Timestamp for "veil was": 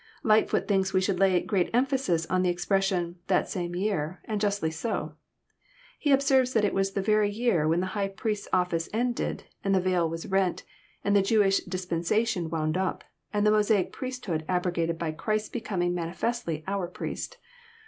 9.79-10.25